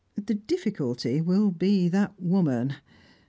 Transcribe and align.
The 0.15 0.33
difficulty 0.33 1.21
will 1.21 1.51
be 1.51 1.87
that 1.89 2.19
woman. 2.19 2.73